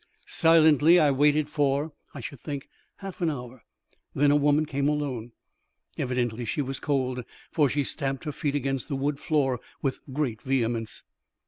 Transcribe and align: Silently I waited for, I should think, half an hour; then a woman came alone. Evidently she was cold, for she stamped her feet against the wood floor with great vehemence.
Silently 0.25 0.99
I 0.99 1.11
waited 1.11 1.47
for, 1.47 1.93
I 2.11 2.21
should 2.21 2.39
think, 2.39 2.67
half 2.95 3.21
an 3.21 3.29
hour; 3.29 3.63
then 4.15 4.31
a 4.31 4.35
woman 4.35 4.65
came 4.65 4.87
alone. 4.89 5.31
Evidently 5.95 6.43
she 6.43 6.63
was 6.63 6.79
cold, 6.79 7.23
for 7.51 7.69
she 7.69 7.83
stamped 7.83 8.23
her 8.23 8.31
feet 8.31 8.55
against 8.55 8.87
the 8.87 8.95
wood 8.95 9.19
floor 9.19 9.59
with 9.83 9.99
great 10.11 10.41
vehemence. 10.41 11.03